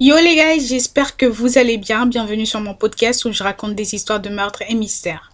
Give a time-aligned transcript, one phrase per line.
[0.00, 2.04] Yo les gars, j'espère que vous allez bien.
[2.06, 5.30] Bienvenue sur mon podcast où je raconte des histoires de meurtres et mystères.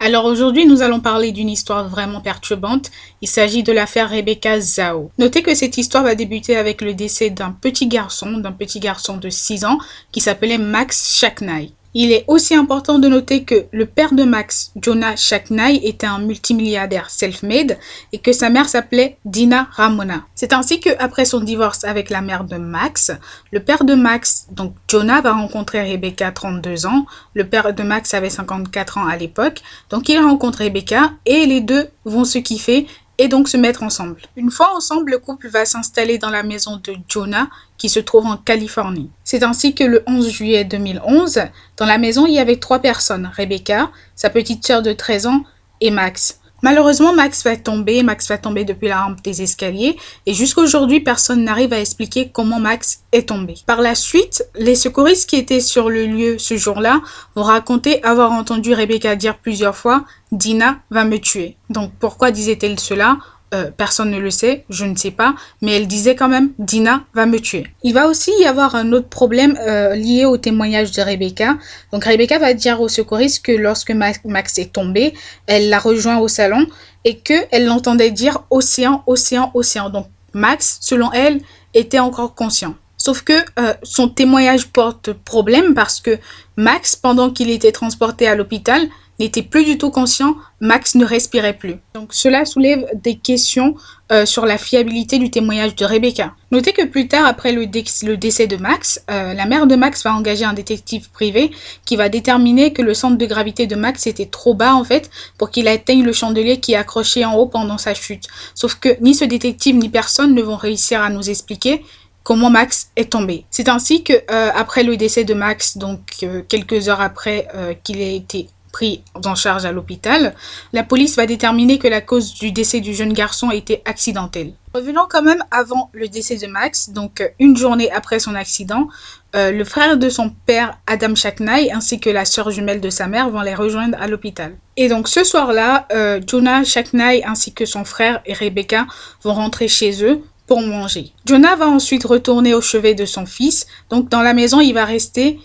[0.00, 2.90] Alors aujourd'hui, nous allons parler d'une histoire vraiment perturbante.
[3.22, 5.10] Il s'agit de l'affaire Rebecca Zhao.
[5.16, 9.16] Notez que cette histoire va débuter avec le décès d'un petit garçon, d'un petit garçon
[9.16, 9.78] de 6 ans
[10.12, 11.72] qui s'appelait Max Shaknai.
[11.92, 16.20] Il est aussi important de noter que le père de Max, Jonah Shaknai, était un
[16.20, 17.78] multimilliardaire self-made
[18.12, 20.22] et que sa mère s'appelait Dina Ramona.
[20.36, 23.10] C'est ainsi que après son divorce avec la mère de Max,
[23.50, 27.06] le père de Max, donc Jonah, va rencontrer Rebecca, 32 ans.
[27.34, 29.60] Le père de Max avait 54 ans à l'époque.
[29.90, 32.86] Donc il rencontre Rebecca et les deux vont se kiffer
[33.20, 34.22] et donc se mettre ensemble.
[34.34, 38.24] Une fois ensemble, le couple va s'installer dans la maison de Jonah qui se trouve
[38.24, 39.10] en Californie.
[39.24, 41.42] C'est ainsi que le 11 juillet 2011,
[41.76, 45.44] dans la maison, il y avait trois personnes, Rebecca, sa petite sœur de 13 ans
[45.82, 46.39] et Max.
[46.62, 49.96] Malheureusement, Max va tomber, Max va tomber depuis la rampe des escaliers
[50.26, 53.54] et jusqu'à aujourd'hui, personne n'arrive à expliquer comment Max est tombé.
[53.66, 57.00] Par la suite, les secouristes qui étaient sur le lieu ce jour-là
[57.34, 61.56] vont raconter avoir entendu Rebecca dire plusieurs fois Dina va me tuer.
[61.70, 63.18] Donc pourquoi disait-elle cela?
[63.52, 67.02] Euh, personne ne le sait, je ne sais pas, mais elle disait quand même Dina
[67.14, 67.66] va me tuer.
[67.82, 71.58] Il va aussi y avoir un autre problème euh, lié au témoignage de Rebecca.
[71.92, 75.14] Donc Rebecca va dire au secouriste que lorsque Max est tombé,
[75.46, 76.64] elle l'a rejoint au salon
[77.04, 79.90] et que elle l'entendait dire océan, océan, océan.
[79.90, 81.40] Donc Max, selon elle,
[81.74, 82.74] était encore conscient.
[82.96, 86.18] Sauf que euh, son témoignage porte problème parce que
[86.56, 88.88] Max, pendant qu'il était transporté à l'hôpital,
[89.20, 91.76] n'était plus du tout conscient, Max ne respirait plus.
[91.94, 93.74] Donc cela soulève des questions
[94.10, 96.34] euh, sur la fiabilité du témoignage de Rebecca.
[96.50, 100.14] Notez que plus tard, après le, décès de Max, euh, la mère de Max va
[100.14, 101.50] engager un détective privé
[101.84, 105.10] qui va déterminer que le centre de gravité de Max était trop bas en fait
[105.38, 108.26] pour qu'il atteigne le chandelier qui est accroché en haut pendant sa chute.
[108.54, 111.84] Sauf que ni ce détective ni personne ne vont réussir à nous expliquer
[112.22, 113.44] comment Max est tombé.
[113.50, 117.48] C'est ainsi que euh, après le décès de Max, donc quelques heures après
[117.82, 120.34] qu'il ait été pris en charge à l'hôpital,
[120.72, 124.52] la police va déterminer que la cause du décès du jeune garçon était accidentelle.
[124.72, 128.88] Revenons quand même avant le décès de Max, donc une journée après son accident,
[129.34, 133.08] euh, le frère de son père, Adam Shaknai, ainsi que la sœur jumelle de sa
[133.08, 134.54] mère vont les rejoindre à l'hôpital.
[134.76, 138.86] Et donc ce soir-là, euh, Jonah Shaknai ainsi que son frère et Rebecca
[139.22, 141.12] vont rentrer chez eux pour manger.
[141.26, 144.84] Jonah va ensuite retourner au chevet de son fils, donc dans la maison il va
[144.84, 145.40] rester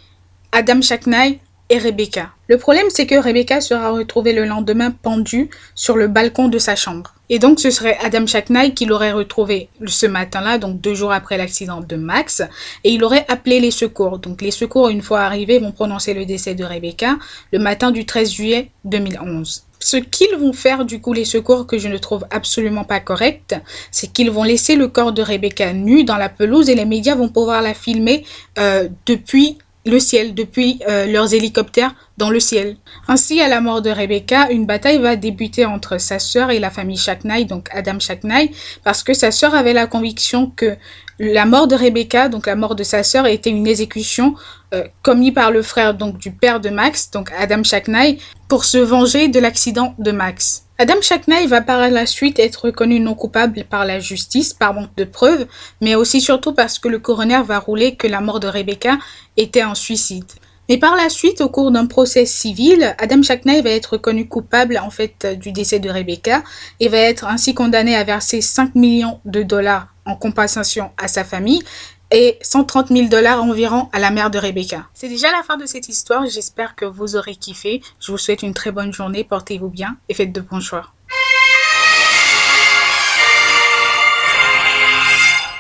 [0.52, 2.30] Adam Shaknai et Rebecca.
[2.48, 6.76] Le problème, c'est que Rebecca sera retrouvée le lendemain pendue sur le balcon de sa
[6.76, 7.16] chambre.
[7.30, 11.38] Et donc, ce serait Adam Shacknai qui l'aurait retrouvée ce matin-là, donc deux jours après
[11.38, 12.42] l'accident de Max,
[12.84, 14.20] et il aurait appelé les secours.
[14.20, 17.18] Donc, les secours, une fois arrivés, vont prononcer le décès de Rebecca
[17.52, 19.64] le matin du 13 juillet 2011.
[19.80, 23.56] Ce qu'ils vont faire, du coup, les secours, que je ne trouve absolument pas correct,
[23.92, 27.16] c'est qu'ils vont laisser le corps de Rebecca nu dans la pelouse et les médias
[27.16, 28.26] vont pouvoir la filmer
[28.58, 32.78] euh, depuis le ciel, depuis euh, leurs hélicoptères dans le ciel.
[33.08, 36.72] Ainsi, à la mort de Rebecca, une bataille va débuter entre sa sœur et la
[36.72, 38.52] famille Shaknai, donc Adam Shaknai,
[38.84, 40.76] parce que sa sœur avait la conviction que
[41.20, 44.36] la mort de Rebecca, donc la mort de sa sœur, était une exécution
[44.74, 48.78] euh, commise par le frère donc du père de Max, donc Adam Shaknai, pour se
[48.78, 50.65] venger de l'accident de Max.
[50.78, 54.94] Adam Shackney va par la suite être reconnu non coupable par la justice par manque
[54.98, 55.48] de preuves,
[55.80, 58.98] mais aussi surtout parce que le coroner va rouler que la mort de Rebecca
[59.38, 60.26] était un suicide.
[60.68, 64.78] Mais par la suite, au cours d'un procès civil, Adam Shackney va être reconnu coupable
[64.84, 66.44] en fait du décès de Rebecca
[66.82, 71.24] et va être ainsi condamné à verser 5 millions de dollars en compensation à sa
[71.24, 71.64] famille
[72.12, 74.88] et 130 000 dollars environ à la mère de Rebecca.
[74.94, 77.82] C'est déjà la fin de cette histoire, j'espère que vous aurez kiffé.
[78.00, 80.95] Je vous souhaite une très bonne journée, portez-vous bien et faites de bons choix.